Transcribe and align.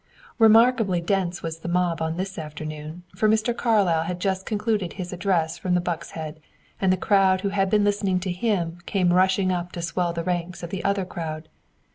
Remarkably 0.39 0.99
dense 0.99 1.43
was 1.43 1.59
the 1.59 1.67
mob 1.67 2.01
on 2.01 2.17
this 2.17 2.39
afternoon, 2.39 3.03
for 3.15 3.29
Mr. 3.29 3.55
Carlyle 3.55 4.01
had 4.05 4.19
just 4.19 4.47
concluded 4.47 4.93
his 4.93 5.13
address 5.13 5.59
from 5.59 5.75
the 5.75 5.79
Buck's 5.79 6.09
Head, 6.17 6.39
and 6.81 6.91
the 6.91 6.97
crowd 6.97 7.41
who 7.41 7.49
had 7.49 7.69
been 7.69 7.83
listening 7.83 8.19
to 8.21 8.31
him 8.31 8.79
came 8.87 9.13
rushing 9.13 9.51
up 9.51 9.71
to 9.73 9.81
swell 9.83 10.11
the 10.11 10.23
ranks 10.23 10.63
of 10.63 10.71
the 10.71 10.83
other 10.83 11.05
crowd. 11.05 11.49